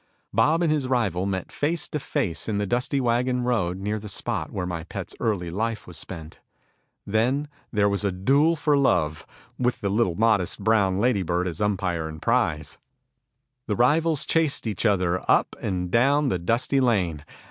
[0.33, 4.09] Bob and his rival met face to face in the dusty wagon road near the
[4.09, 6.39] spot where my pet's early life was spent.
[7.05, 9.27] Then there was a duel for love,
[9.59, 12.79] with the little modest brown lady bird as umpire and prize.
[13.67, 17.23] The rivals chased each other up and down the dusty lane.